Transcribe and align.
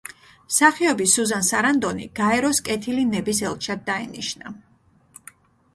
მსახიობი 0.51 1.05
სუზან 1.15 1.45
სარანდონი 1.49 2.07
გაეროს 2.21 2.63
კეთილი 2.71 3.07
ნების 3.13 3.45
ელჩად 3.51 3.87
დაინიშნა. 3.93 4.57